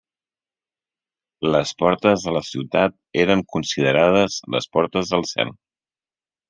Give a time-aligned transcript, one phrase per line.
[1.55, 5.59] Les portes de la ciutat eren considerades les portes del cel.